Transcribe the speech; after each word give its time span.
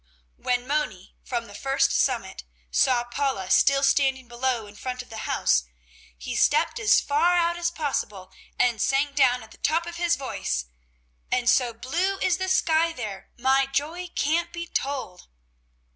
When 0.37 0.65
Moni, 0.65 1.15
from 1.23 1.45
the 1.45 1.53
first 1.53 1.91
summit, 1.91 2.43
saw 2.71 3.03
Paula 3.03 3.51
still 3.51 3.83
standing 3.83 4.27
below 4.27 4.65
in 4.65 4.73
front 4.75 5.03
of 5.03 5.09
the 5.11 5.29
house, 5.29 5.65
he 6.17 6.35
stepped 6.35 6.79
as 6.79 6.99
far 6.99 7.35
out 7.37 7.55
as 7.55 7.69
possible 7.69 8.31
and 8.57 8.81
sang 8.81 9.13
down 9.13 9.43
at 9.43 9.51
the 9.51 9.59
top 9.59 9.85
of 9.85 9.97
his 9.97 10.15
voice: 10.15 10.65
"And 11.31 11.47
so 11.47 11.71
blue 11.71 12.17
is 12.17 12.39
the 12.39 12.49
sky 12.49 12.91
there 12.93 13.29
My 13.37 13.67
joy 13.67 14.07
can't 14.15 14.51
be 14.51 14.65
told." 14.65 15.27